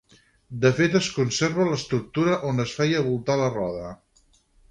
[0.61, 3.93] De fet es conserva l'estructura on es feia voltar la roda.